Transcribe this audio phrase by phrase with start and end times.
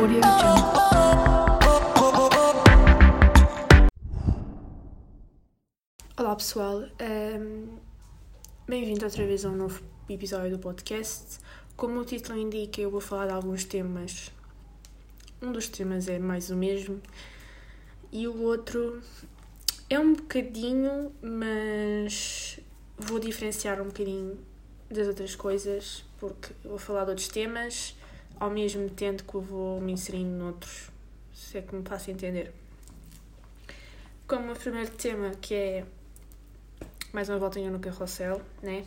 [0.00, 0.80] Audio Jungle.
[6.16, 6.84] Olá pessoal,
[7.38, 7.68] um,
[8.66, 11.38] bem-vindo outra vez a um novo episódio do podcast.
[11.76, 14.32] Como o título indica, eu vou falar de alguns temas.
[15.42, 16.98] Um dos temas é mais o mesmo
[18.10, 19.02] e o outro
[19.90, 22.58] é um bocadinho, mas
[22.96, 24.38] vou diferenciar um bocadinho
[24.88, 27.99] das outras coisas porque vou falar de outros temas
[28.40, 30.90] ao mesmo tempo que eu vou me inserindo noutros,
[31.34, 32.52] se é que me faço entender.
[34.26, 35.86] Como o primeiro tema que é
[37.12, 38.86] mais uma voltinha no carrossel, né?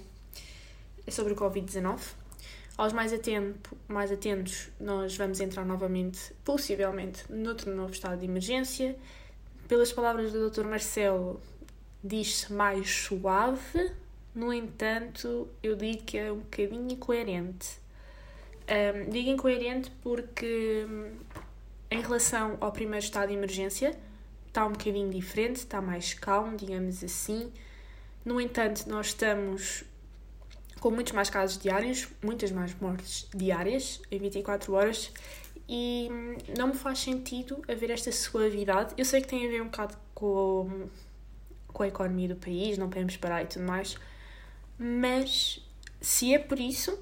[1.05, 1.99] É sobre o Covid-19.
[2.75, 8.97] Aos mais, atento, mais atentos, nós vamos entrar novamente, possivelmente, noutro novo estado de emergência.
[9.67, 10.63] Pelas palavras do Dr.
[10.63, 11.39] Marcelo,
[12.03, 13.93] diz-se mais suave,
[14.33, 17.82] no entanto, eu digo que é um bocadinho incoerente.
[18.67, 20.85] Um, digo incoerente porque,
[21.91, 23.97] em relação ao primeiro estado de emergência,
[24.47, 27.51] está um bocadinho diferente, está mais calmo, digamos assim
[28.25, 29.83] no entanto, nós estamos
[30.79, 35.11] com muitos mais casos diários, muitas mais mortes diárias em 24 horas
[35.67, 36.09] e
[36.57, 38.93] não me faz sentido haver esta suavidade.
[38.97, 40.87] Eu sei que tem a ver um bocado com,
[41.67, 43.97] com a economia do país, não podemos parar e tudo mais,
[44.77, 45.61] mas
[45.99, 46.97] se é por isso,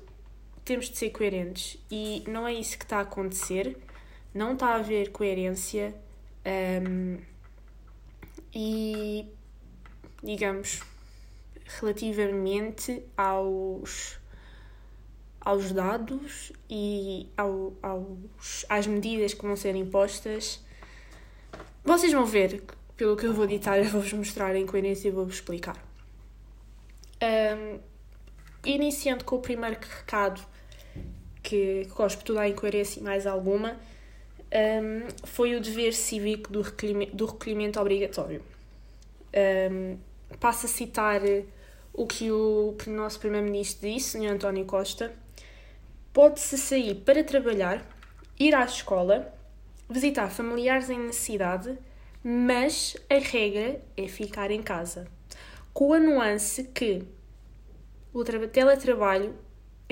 [0.71, 3.77] temos de ser coerentes e não é isso que está a acontecer,
[4.33, 5.93] não está a haver coerência
[6.87, 7.17] um,
[8.55, 9.27] e
[10.23, 10.81] digamos
[11.65, 14.17] relativamente aos,
[15.41, 20.63] aos dados e ao, aos, às medidas que vão ser impostas.
[21.83, 22.63] Vocês vão ver,
[22.95, 25.75] pelo que eu vou ditar, eu vou-vos mostrar a incoerência e vou-vos explicar.
[27.21, 27.77] Um,
[28.63, 30.41] iniciando com o primeiro recado,
[31.41, 33.79] que, que gosto de dar incoerência e mais alguma,
[34.51, 38.43] um, foi o dever cívico do recolhimento, do recolhimento obrigatório.
[39.71, 39.97] Um,
[40.39, 41.21] passo a citar
[41.93, 44.31] o que o nosso Primeiro-Ministro disse, Sr.
[44.31, 45.13] António Costa,
[46.13, 47.85] pode-se sair para trabalhar,
[48.39, 49.33] ir à escola,
[49.89, 51.77] visitar familiares em necessidade,
[52.23, 55.07] mas a regra é ficar em casa.
[55.73, 57.03] Com a nuance que
[58.13, 59.33] o teletrabalho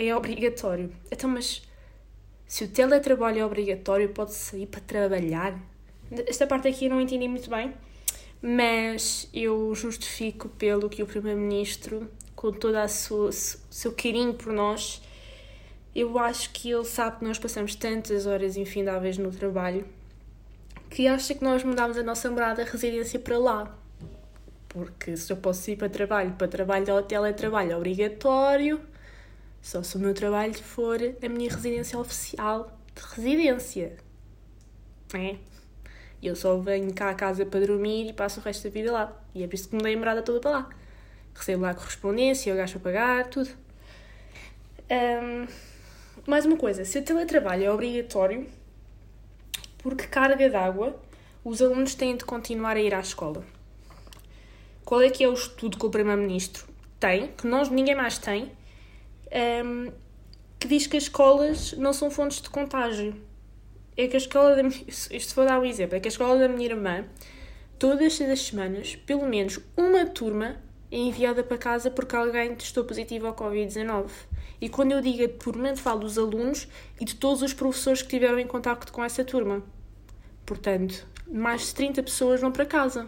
[0.08, 0.92] é obrigatório.
[1.12, 1.62] Então, mas
[2.48, 5.60] se o teletrabalho é obrigatório, pode-se sair para trabalhar?
[6.28, 7.74] Esta parte aqui eu não entendi muito bem
[8.42, 15.02] mas eu justifico pelo que o Primeiro-Ministro, com todo o seu carinho por nós,
[15.94, 19.86] eu acho que ele sabe que nós passamos tantas horas infindáveis no trabalho
[20.90, 23.78] que acha que nós mudámos a nossa morada, a residência para lá.
[24.68, 28.80] Porque se eu posso ir para trabalho, para trabalho de hotel é obrigatório,
[29.62, 33.98] só se o meu trabalho for a minha residência oficial de residência.
[35.14, 35.36] É?
[36.22, 39.14] Eu só venho cá a casa para dormir e passo o resto da vida lá.
[39.34, 40.70] E é por isso que mudei a morada toda para lá.
[41.34, 43.50] Recebo lá a correspondência, eu gasto a pagar, tudo.
[44.92, 45.48] Um,
[46.28, 48.48] mais uma coisa, se o teletrabalho é obrigatório,
[49.78, 51.00] por que carga d'água
[51.44, 53.44] os alunos têm de continuar a ir à escola?
[54.84, 56.68] Qual é que é o estudo que o Primeiro-Ministro
[57.00, 58.52] tem, que nós, ninguém mais tem,
[59.66, 59.92] um,
[60.60, 63.16] que diz que as escolas não são fontes de contágio?
[64.04, 66.48] é que a escola da isto vou dar um exemplo, é que a escola da
[66.48, 67.06] minha irmã,
[67.78, 70.56] todas as semanas, pelo menos uma turma
[70.90, 74.10] é enviada para casa porque alguém testou positivo ao Covid-19.
[74.62, 76.68] E quando eu digo a turma, falo dos alunos
[77.00, 79.64] e de todos os professores que tiveram em contacto com essa turma.
[80.46, 83.08] Portanto, mais de 30 pessoas vão para casa.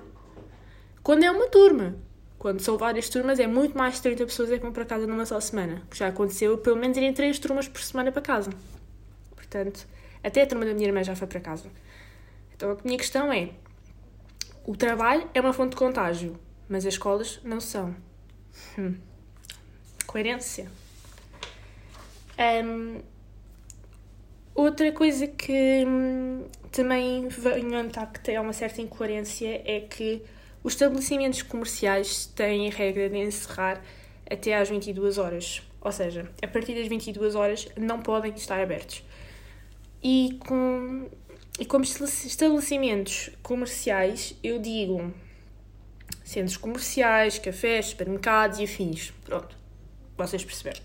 [1.02, 1.96] Quando é uma turma.
[2.42, 5.28] Quando são várias turmas, é muito mais de 30 pessoas que vão para casa numa
[5.28, 5.84] só semana.
[5.92, 8.50] Que já aconteceu, pelo menos, irem três turmas por semana para casa.
[9.36, 9.88] Portanto,
[10.24, 11.70] até a turma da minha irmã já foi para casa.
[12.56, 13.52] Então a minha questão é:
[14.66, 16.36] o trabalho é uma fonte de contágio,
[16.68, 17.96] mas as escolas não são.
[18.76, 18.96] Hum.
[20.08, 20.68] Coerência.
[22.66, 23.02] Um,
[24.56, 30.24] outra coisa que hum, também venho a notar que tem uma certa incoerência é que
[30.64, 33.82] os estabelecimentos comerciais têm a regra de encerrar
[34.30, 35.62] até às 22 horas.
[35.82, 39.04] Ou seja, a partir das 22 horas não podem estar abertos
[40.04, 41.10] e com
[41.60, 45.14] e como estabelecimentos comerciais, eu digo
[46.24, 49.14] centros comerciais, cafés, supermercados e afins.
[49.24, 49.56] Pronto,
[50.18, 50.82] vocês perceberam.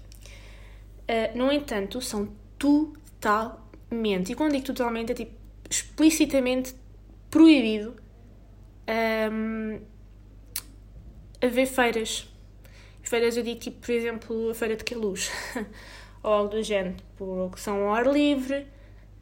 [1.08, 5.32] Uh, no entanto, são totalmente, e quando digo totalmente, é tipo
[5.70, 6.74] explicitamente
[7.30, 7.96] proibido
[8.88, 9.80] um,
[11.40, 12.28] haver feiras.
[13.02, 15.30] Feiras eu digo tipo, por exemplo, a feira de Queluz,
[16.22, 18.66] ou algo do género, porque são ao ar livre,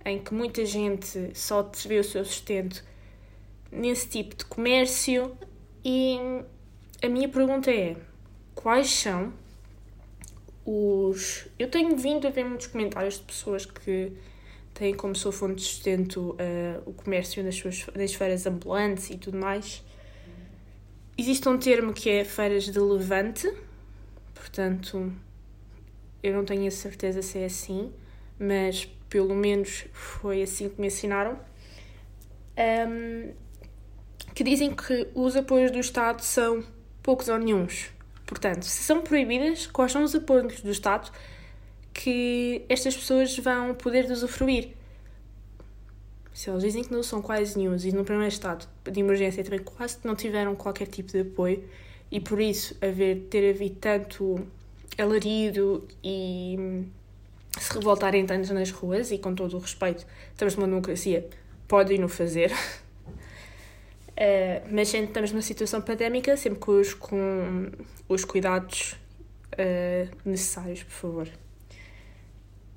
[0.04, 2.82] em que muita gente só vê o seu sustento
[3.70, 5.36] nesse tipo de comércio.
[5.84, 6.18] E
[7.02, 7.96] a minha pergunta é:
[8.54, 9.32] quais são
[10.64, 11.46] os.
[11.58, 14.12] Eu tenho vindo a ver muitos comentários de pessoas que
[14.74, 19.16] têm como sua fonte de sustento uh, o comércio nas, suas, nas feiras ambulantes e
[19.16, 19.82] tudo mais.
[21.16, 23.50] Existe um termo que é feiras de levante,
[24.34, 25.12] portanto,
[26.22, 27.92] eu não tenho a certeza se é assim,
[28.38, 31.38] mas pelo menos foi assim que me ensinaram.
[32.58, 33.32] Um,
[34.34, 36.64] que dizem que os apoios do Estado são
[37.00, 37.90] poucos ou nenhums.
[38.26, 41.12] Portanto, se são proibidas, quais são os apoios do Estado
[41.94, 44.70] que estas pessoas vão poder usufruir?
[46.34, 49.60] Se eles dizem que não são quase nenhum e no primeiro estado de emergência também
[49.60, 51.62] quase não tiveram qualquer tipo de apoio
[52.10, 54.44] e por isso haver, ter havido tanto
[54.98, 56.84] alarido e
[57.58, 61.28] se revoltarem tanto nas ruas e com todo o respeito, estamos numa democracia,
[61.68, 62.52] podem no fazer.
[64.10, 67.70] Uh, mas estamos numa situação pandémica, sempre com os, com
[68.08, 68.96] os cuidados
[69.52, 71.43] uh, necessários, por favor.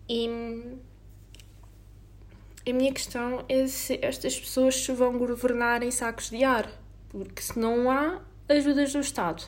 [0.09, 0.77] E
[2.69, 6.69] a minha questão é se estas pessoas se vão governar em sacos de ar,
[7.09, 9.44] porque se não há ajudas do Estado,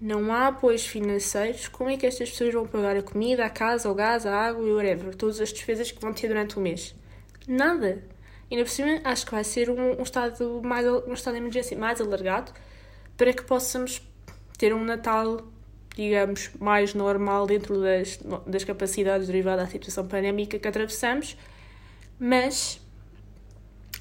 [0.00, 3.90] não há apoios financeiros, como é que estas pessoas vão pagar a comida, a casa,
[3.90, 6.94] o gás, a água e whatever, todas as despesas que vão ter durante o mês?
[7.48, 8.02] Nada.
[8.50, 11.76] Na por cima acho que vai ser um, um, estado mais, um estado de emergência
[11.76, 12.52] mais alargado
[13.16, 14.00] para que possamos
[14.56, 15.40] ter um Natal,
[15.96, 21.36] digamos, mais normal dentro das, das capacidades derivadas da situação pandémica que atravessamos
[22.18, 22.80] mas,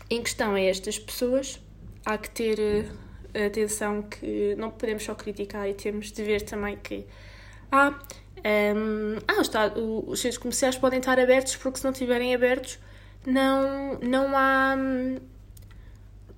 [0.09, 1.59] em questão a estas pessoas,
[2.05, 6.77] há que ter uh, atenção que não podemos só criticar e temos de ver também
[6.77, 7.05] que
[7.71, 12.33] ah, um, ehm, ah está, os centros comerciais podem estar abertos porque se não estiverem
[12.33, 12.79] abertos
[13.25, 14.75] não, não há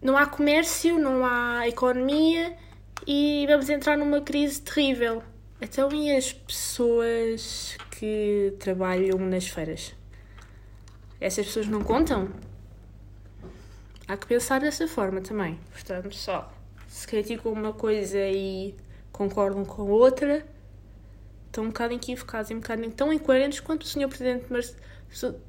[0.01, 2.55] não há comércio, não há economia
[3.05, 5.21] e vamos entrar numa crise terrível.
[5.59, 9.93] Então e as pessoas que trabalham nas feiras?
[11.19, 12.29] essas pessoas não contam?
[14.07, 15.59] Há que pensar dessa forma também.
[15.71, 16.53] Portanto, só
[16.87, 18.75] se criticam uma coisa e
[19.11, 20.45] concordam com outra,
[21.47, 24.07] estão um bocado equivocados e um bocado tão incoerentes quanto o Sr.
[24.07, 24.61] Presidente Mar...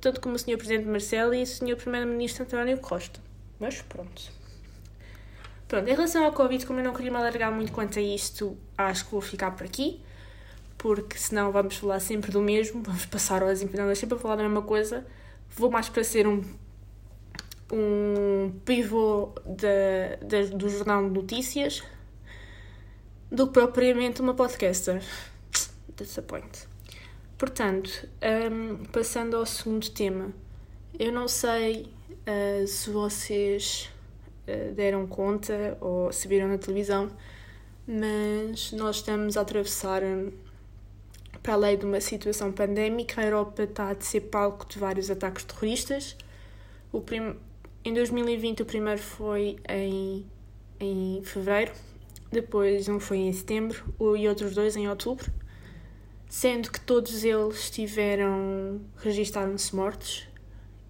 [0.01, 0.57] tanto como o Sr.
[0.57, 1.77] Presidente Marcelo e o Sr.
[1.77, 3.21] Primeiro-Ministro António Costa.
[3.61, 4.38] Mas pronto.
[5.69, 8.57] Pronto, em relação ao Covid, como eu não queria me alargar muito quanto a isto,
[8.77, 10.01] acho que vou ficar por aqui,
[10.79, 14.43] porque senão vamos falar sempre do mesmo, vamos passar horas empenhadas sempre a falar da
[14.43, 15.07] mesma coisa
[15.51, 16.43] vou mais para ser um,
[17.73, 21.83] um pivô de, de, do jornal de notícias
[23.31, 25.03] do que propriamente uma podcaster.
[25.97, 26.67] Disappoint.
[27.37, 28.09] Portanto,
[28.53, 30.33] um, passando ao segundo tema,
[30.99, 31.93] eu não sei
[32.27, 33.91] uh, se vocês
[34.75, 37.11] deram conta ou se viram na televisão,
[37.87, 40.03] mas nós estamos a atravessar
[41.43, 45.45] para além de uma situação pandémica, a Europa está a ser palco de vários ataques
[45.45, 46.17] terroristas.
[46.93, 47.37] O prim...
[47.85, 50.27] Em 2020, o primeiro foi em,
[50.79, 51.73] em fevereiro,
[52.31, 55.33] depois um foi em setembro e outros dois em outubro,
[56.29, 60.29] sendo que todos eles tiveram, registaram-se mortos.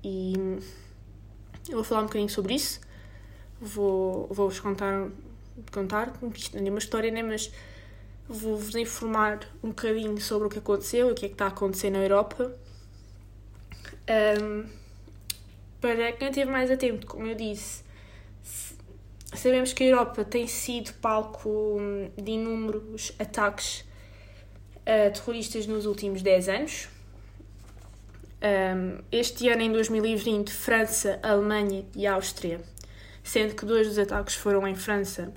[0.02, 0.32] E
[1.68, 2.80] eu vou falar um bocadinho sobre isso.
[3.60, 5.08] Vou, vou-vos contar,
[5.72, 6.12] contar,
[6.54, 7.22] é uma história, né?
[7.22, 7.52] mas
[8.28, 11.48] vou-vos informar um bocadinho sobre o que aconteceu e o que é que está a
[11.48, 12.54] acontecer na Europa.
[14.40, 14.64] Um,
[15.80, 17.82] para quem esteve mais atento, como eu disse,
[19.34, 21.78] sabemos que a Europa tem sido palco
[22.16, 23.80] de inúmeros ataques
[24.82, 26.88] uh, terroristas nos últimos 10 anos.
[28.40, 32.60] Um, este ano, em 2020, França, Alemanha e Áustria,
[33.28, 35.32] sendo que dois dos ataques foram em França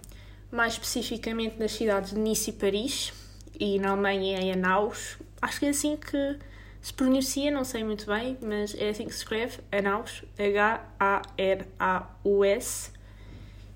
[0.51, 3.13] mais especificamente nas cidades de Nice e Paris,
[3.57, 5.17] e na Alemanha em Anaus.
[5.41, 6.37] Acho que é assim que
[6.81, 10.91] se pronuncia, não sei muito bem, mas é assim que se escreve: Anaus, H-A-R-A-U-S,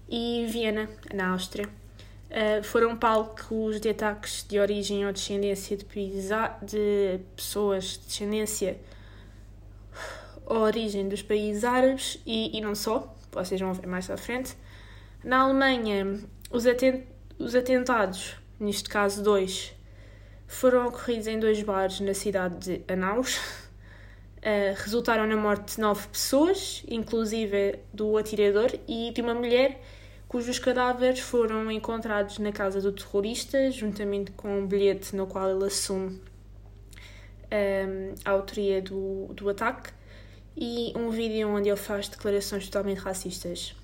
[0.10, 1.70] e Viena, na Áustria.
[2.26, 8.78] Uh, foram palcos de ataques de origem ou descendência de, de pessoas de descendência
[10.46, 14.56] ou origem dos países árabes e, e não só, vocês vão ver mais à frente.
[15.24, 16.20] Na Alemanha,
[16.52, 17.04] os, atent
[17.38, 19.74] os atentados, neste caso dois,
[20.48, 23.38] foram ocorridos em dois bares na cidade de Anaus.
[24.38, 29.82] Uh, resultaram na morte de nove pessoas, inclusive do atirador e de uma mulher
[30.36, 35.66] cujos cadáveres foram encontrados na casa do terrorista, juntamente com um bilhete no qual ele
[35.66, 36.20] assume um,
[37.50, 39.94] ehm, a autoria do, do ataque.
[40.56, 43.76] E um vídeo onde ele faz declarações totalmente racistas.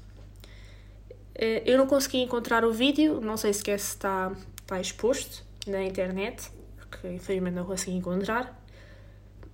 [1.35, 5.83] Eh, eu não consegui encontrar o vídeo, não sei sequer se está, está exposto na
[5.83, 8.59] internet, porque infelizmente não consegui encontrar,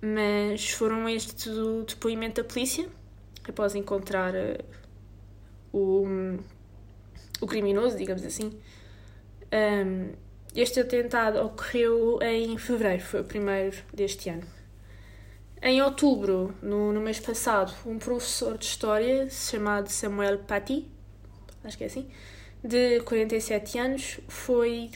[0.00, 2.88] mas foram este do depoimento da polícia,
[3.48, 4.64] após encontrar uh,
[5.72, 6.06] o,
[7.40, 8.52] o criminoso, digamos assim.
[10.54, 14.57] Este atentado ocorreu em fevereiro, foi o primeiro deste ano.
[15.60, 20.86] Em outubro, no, no mês passado, um professor de História chamado Samuel Paty,
[21.64, 22.08] acho que é assim,
[22.62, 24.88] de 47 anos, foi,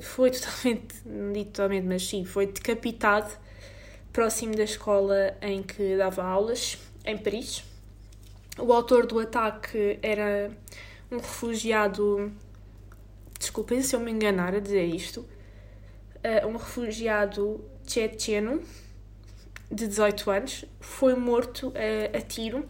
[0.00, 3.30] foi totalmente, não digo totalmente, mas sim, foi decapitado
[4.10, 7.62] próximo da escola em que dava aulas, em Paris.
[8.58, 10.50] O autor do ataque era
[11.12, 12.32] um refugiado.
[13.38, 15.20] Desculpem se eu me enganar a dizer isto.
[16.16, 18.62] Uh, um refugiado tchetcheno
[19.70, 22.68] de 18 anos foi morto uh, a tiro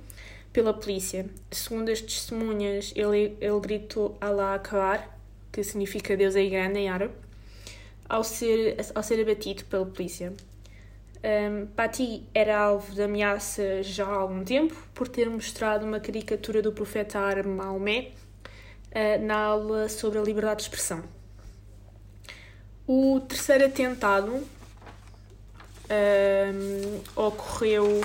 [0.52, 1.26] pela polícia.
[1.50, 5.18] Segundo as testemunhas, ele, ele gritou Allah Akbar,
[5.52, 7.14] que significa Deus é grande em árabe,
[8.08, 10.32] ao ser, ao ser abatido pela polícia.
[11.18, 16.62] Um, Pati era alvo de ameaça já há algum tempo por ter mostrado uma caricatura
[16.62, 18.12] do profeta árabe Maomé
[18.92, 21.02] uh, na aula sobre a liberdade de expressão.
[22.86, 24.46] O terceiro atentado
[25.90, 28.00] um, ocorreu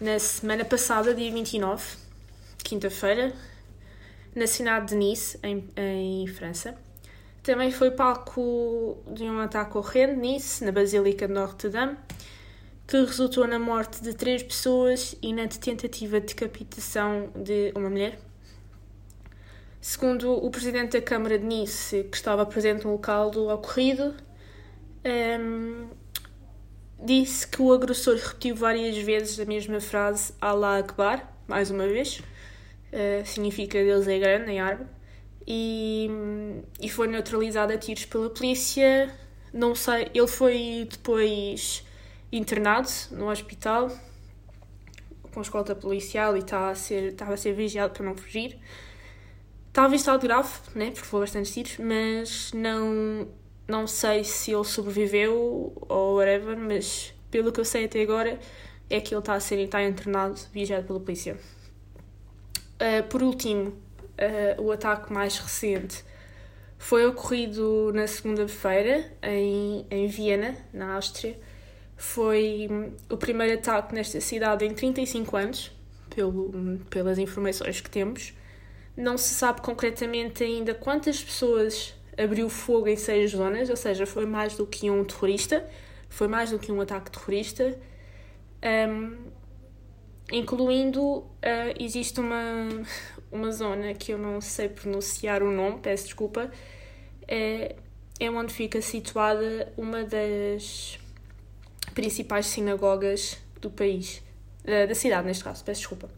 [0.00, 1.96] na semana passada, dia 29,
[2.62, 3.32] quinta-feira,
[4.34, 6.76] na cidade de Nice, em, em França.
[7.42, 11.96] Também foi palco de um ataque horrendo, Nice, na Basílica de Notre-Dame,
[12.86, 18.18] que resultou na morte de três pessoas e na tentativa de decapitação de uma mulher.
[19.80, 24.14] Segundo o presidente da Câmara de Nice, que estava presente no local do ocorrido,
[25.04, 25.88] um,
[27.04, 32.18] disse que o agressor repetiu várias vezes a mesma frase Allah Akbar, mais uma vez,
[32.18, 34.86] uh, significa Deus é grande em árabe,
[35.46, 36.08] e,
[36.80, 39.12] e foi neutralizado a tiros pela polícia.
[39.52, 41.84] Não sei, ele foi depois
[42.30, 43.90] internado no hospital
[45.32, 48.58] com escolta policial e estava a ser, estava a ser vigiado para não fugir.
[49.68, 53.26] Estava em estado grave, né, porque foi bastante tiros, mas não,
[53.66, 58.38] não sei se ele sobreviveu ou whatever, mas pelo que eu sei até agora
[58.90, 61.36] é que ele está a ser está internado, vigiado pela polícia.
[62.74, 66.04] Uh, por último, uh, o ataque mais recente
[66.76, 71.38] foi ocorrido na segunda-feira em, em Viena, na Áustria.
[71.96, 72.68] Foi
[73.08, 75.72] o primeiro ataque nesta cidade em 35 anos,
[76.14, 78.34] pelo, pelas informações que temos.
[78.96, 84.26] Não se sabe concretamente ainda quantas pessoas abriu fogo em seis zonas, ou seja, foi
[84.26, 85.66] mais do que um terrorista,
[86.08, 87.78] foi mais do que um ataque terrorista,
[88.90, 89.16] um,
[90.30, 91.28] incluindo uh,
[91.78, 92.68] existe uma,
[93.30, 96.50] uma zona que eu não sei pronunciar o nome, peço desculpa,
[97.26, 97.76] é,
[98.20, 100.98] é onde fica situada uma das
[101.94, 104.22] principais sinagogas do país,
[104.64, 106.08] da, da cidade neste caso, peço desculpa.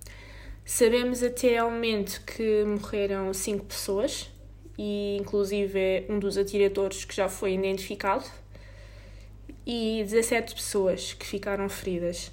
[0.65, 4.31] Sabemos até ao momento que morreram cinco pessoas,
[4.79, 8.25] e inclusive é um dos atiradores que já foi identificado,
[9.67, 12.31] e 17 pessoas que ficaram feridas.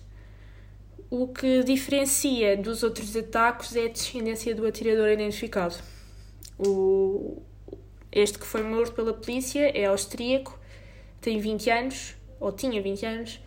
[1.09, 5.75] O que diferencia dos outros ataques é a descendência do atirador identificado.
[6.57, 7.41] O,
[8.11, 10.57] este que foi morto pela polícia é austríaco,
[11.19, 13.39] tem 20 anos, ou tinha 20 anos,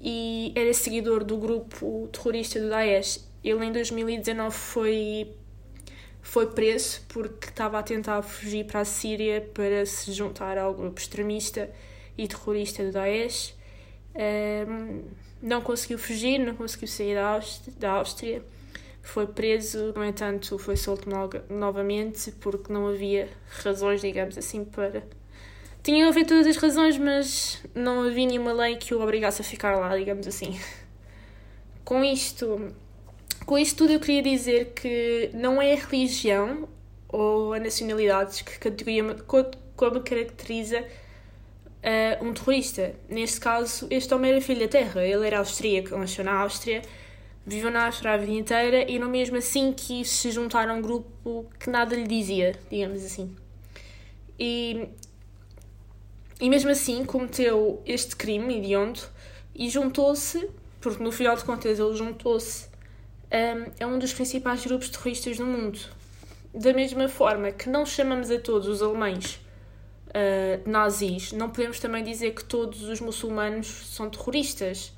[0.00, 3.26] e era seguidor do grupo terrorista do Daesh.
[3.42, 5.34] Ele em 2019 foi
[6.24, 10.98] foi preso porque estava a tentar fugir para a Síria para se juntar ao grupo
[10.98, 11.70] extremista
[12.16, 13.54] e terrorista do Daesh.
[14.16, 15.04] Um,
[15.42, 17.38] não conseguiu fugir, não conseguiu sair da
[17.78, 18.42] da Áustria.
[19.02, 23.28] Foi preso, no entanto, foi solto no novamente porque não havia
[23.62, 25.06] razões, digamos assim, para.
[25.82, 29.76] Tinha haver todas as razões, mas não havia nenhuma lei que o obrigasse a ficar
[29.76, 30.58] lá, digamos assim.
[31.84, 32.74] Com isto,
[33.44, 36.68] com isto tudo eu queria dizer que não é a religião
[37.08, 39.16] ou a nacionalidade que categoria,
[39.76, 42.94] como caracteriza uh, um terrorista.
[43.08, 45.04] Neste caso, este homem era filho da terra.
[45.04, 46.82] Ele era austríaco, nasceu na Áustria,
[47.46, 50.82] viveu na Áustria a vida inteira e não mesmo assim quis se juntar a um
[50.82, 53.34] grupo que nada lhe dizia, digamos assim.
[54.38, 54.88] E,
[56.40, 59.00] e mesmo assim cometeu este crime hediondo
[59.54, 60.48] e juntou-se,
[60.80, 62.73] porque no final de contas ele juntou-se
[63.78, 65.78] é um dos principais grupos terroristas do mundo.
[66.54, 69.40] Da mesma forma que não chamamos a todos os alemães
[70.10, 74.92] uh, nazis, não podemos também dizer que todos os muçulmanos são terroristas.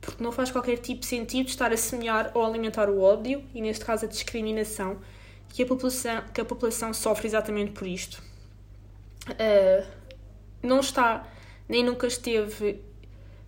[0.00, 3.60] porque não faz qualquer tipo de sentido estar a semear ou alimentar o ódio, e
[3.60, 4.98] neste caso a discriminação,
[5.48, 8.22] que a população, que a população sofre exatamente por isto.
[9.30, 9.86] Uh,
[10.62, 11.26] não está,
[11.68, 12.80] nem nunca esteve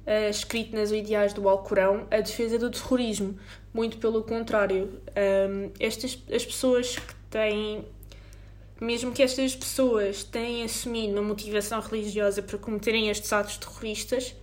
[0.09, 3.39] uh, escrito nas ideais do Alcorão a defesa do terrorismo.
[3.73, 5.01] Muito pelo contrário.
[5.15, 7.85] Um, estas, as pessoas que têm
[8.81, 14.37] mesmo que estas pessoas tenham assumido uma motivação religiosa para cometerem estes atos terroristas,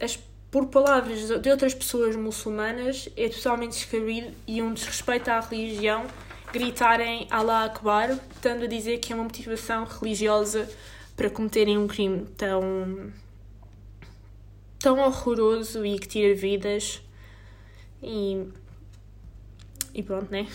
[0.00, 0.18] as,
[0.50, 6.06] por palavras de outras pessoas muçulmanas, é totalmente descabido e um desrespeito à religião
[6.52, 10.68] gritarem Allah Akbar, estando a dizer que é uma motivação religiosa
[11.16, 13.12] para cometerem um crime tão,
[14.84, 17.02] tão horroroso e que tira vidas.
[18.02, 18.46] E,
[19.94, 20.46] e pronto, né?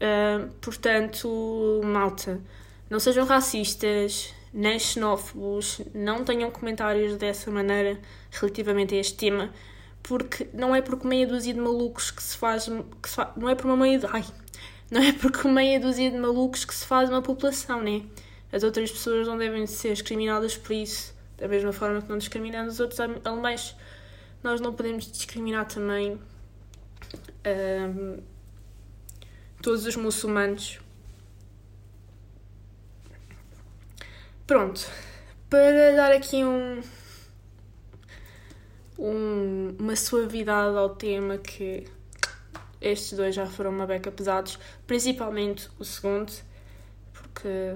[0.00, 2.40] Uh, portanto, malta,
[2.88, 7.98] não sejam racistas, nem xenófobos, não tenham comentários dessa maneira
[8.30, 9.52] relativamente a este tema,
[10.00, 12.68] porque não é porque meia dúzia de malucos que se faz.
[13.02, 14.00] Que se faz não é por uma meia.
[14.12, 14.24] Ai,
[14.92, 18.02] não é porque meia dúzia de malucos que se faz uma população, né?
[18.52, 21.12] As outras pessoas não devem ser discriminadas por isso,
[21.42, 23.74] da mesma forma que não discriminamos os outros alemães.
[24.44, 26.20] Nós não podemos discriminar também.
[27.44, 28.22] Um,
[29.60, 30.78] todos os muçulmanos.
[34.46, 34.88] Pronto,
[35.50, 36.80] para dar aqui um,
[38.96, 41.88] um, uma suavidade ao tema que
[42.80, 46.32] estes dois já foram uma beca pesados, principalmente o segundo,
[47.12, 47.74] porque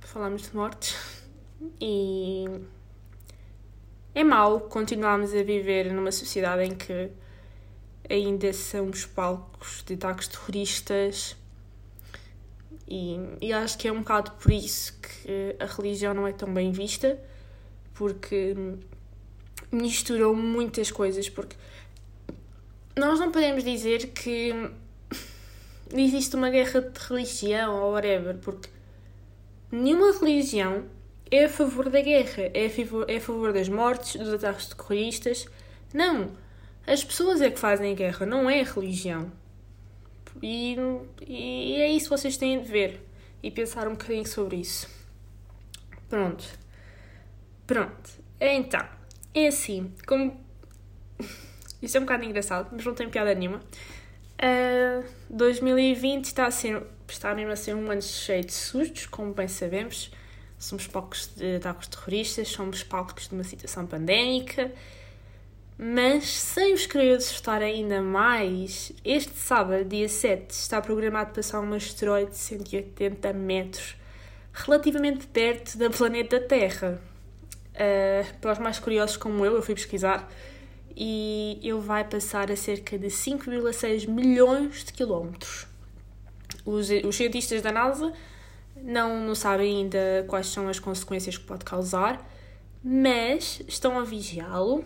[0.00, 0.96] falamos de mortes
[1.78, 2.46] e
[4.16, 7.10] é mau continuarmos a viver numa sociedade em que
[8.08, 11.36] ainda são os palcos de ataques terroristas.
[12.88, 16.52] E, e acho que é um bocado por isso que a religião não é tão
[16.52, 17.20] bem vista,
[17.92, 18.56] porque
[19.70, 21.28] misturam muitas coisas.
[21.28, 21.54] Porque
[22.96, 24.70] nós não podemos dizer que
[25.92, 28.70] existe uma guerra de religião ou whatever, porque
[29.70, 30.95] nenhuma religião
[31.30, 34.66] é a favor da guerra, é a favor, é a favor das mortes, dos ataques
[34.68, 35.46] terroristas.
[35.92, 36.30] Não!
[36.86, 39.32] As pessoas é que fazem a guerra, não é a religião.
[40.42, 40.76] E,
[41.26, 43.00] e é isso que vocês têm de ver
[43.42, 44.88] e pensar um bocadinho sobre isso.
[46.08, 46.44] Pronto.
[47.66, 48.10] Pronto.
[48.40, 48.86] Então,
[49.34, 50.40] é assim, como.
[51.82, 53.58] Isso é um bocado engraçado, mas não tem piada nenhuma.
[53.58, 56.82] Uh, ah, 2020 está a ser.
[57.06, 60.10] Está mesmo a ser um ano cheio de sustos, como bem sabemos.
[60.58, 64.72] Somos palcos de ataques terroristas, somos palcos de uma situação pandémica
[65.78, 71.74] mas sem os querer assustar ainda mais, este sábado, dia 7, está programado passar um
[71.74, 73.94] asteroide de 180 metros,
[74.54, 76.98] relativamente perto da planeta Terra.
[77.74, 80.32] Uh, para os mais curiosos como eu, eu fui pesquisar
[80.96, 85.66] e ele vai passar a cerca de 5,6 milhões de quilómetros.
[86.64, 88.14] Os, os cientistas da NASA
[88.82, 92.24] não, não sabem ainda quais são as consequências que pode causar,
[92.82, 94.84] mas estão a vigiá-lo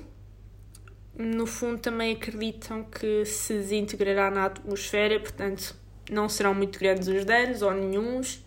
[1.20, 5.76] no fundo também acreditam que se desintegrará na atmosfera, portanto
[6.10, 8.44] não serão muito grandes os danos ou nenhums.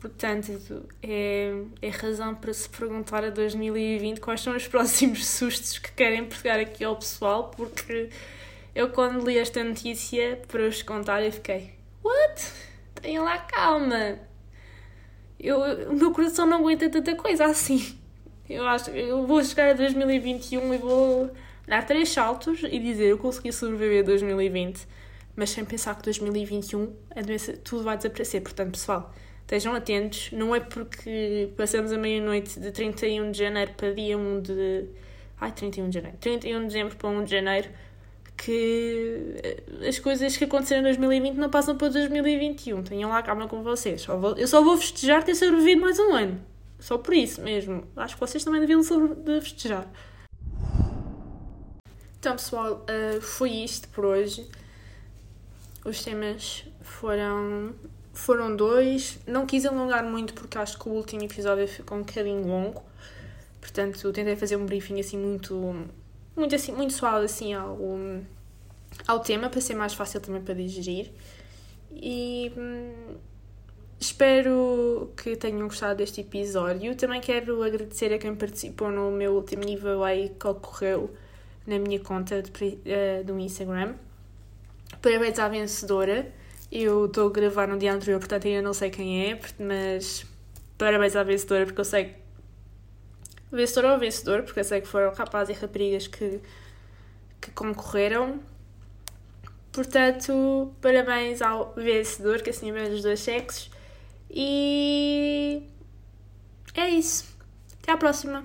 [0.00, 5.92] Portanto, é, é razão para se perguntar a 2020 quais são os próximos sustos que
[5.92, 8.10] querem pegar aqui ao pessoal, porque
[8.74, 12.71] eu quando li esta notícia para vos contar eu fiquei What?
[13.02, 14.18] Tenham lá calma.
[15.38, 17.98] Eu, o meu coração não aguenta tanta coisa assim.
[18.48, 21.30] Eu acho eu vou chegar a 2021 e vou
[21.66, 24.86] dar três saltos e dizer eu consegui sobreviver a 2020,
[25.34, 28.40] mas sem pensar que 2021 a doença tudo vai desaparecer.
[28.40, 30.30] Portanto, pessoal, estejam atentos.
[30.32, 34.88] Não é porque passamos a meia-noite de 31 de janeiro para dia 1 de.
[35.40, 36.18] Ai, 31 de janeiro.
[36.18, 37.68] 31 de dezembro para 1 de janeiro
[38.44, 42.82] que eh, as coisas que aconteceram em 2020 não passam para 2021.
[42.82, 44.04] Tenham lá calma com vocês.
[44.36, 46.40] Eu só vou festejar ter sobrevivido mais um ano.
[46.80, 47.84] Só por isso mesmo.
[47.96, 48.82] Acho que vocês também deviam
[49.40, 49.88] festejar.
[52.18, 54.48] Então, pessoal, uh, foi isto por hoje.
[55.84, 57.72] Os temas foram,
[58.12, 59.20] foram dois.
[59.24, 62.82] Não quis alongar muito porque acho que o último episódio ficou um bocadinho longo.
[63.60, 65.86] Portanto, tentei fazer um briefing assim muito,
[66.36, 67.78] muito, assim, muito suave assim ao,
[69.06, 71.10] ao tema para ser mais fácil também para digerir.
[71.94, 73.16] E hum,
[74.00, 76.94] espero que tenham gostado deste episódio.
[76.96, 81.10] Também quero agradecer a quem participou no meu último giveaway que ocorreu
[81.66, 83.94] na minha conta de, uh, do Instagram.
[85.00, 86.32] Parabéns à vencedora.
[86.70, 90.24] Eu estou a gravar no dia anterior, portanto ainda não sei quem é, mas
[90.78, 92.21] parabéns à vencedora, porque eu sei.
[93.52, 96.40] Vencedora ou vencedor, porque eu sei que foram rapazes e raparigas que
[97.42, 98.40] que concorreram.
[99.72, 103.70] Portanto, parabéns ao vencedor, que assim é dos dois sexos.
[104.30, 105.62] E
[106.74, 107.36] é isso.
[107.82, 108.44] Até à próxima.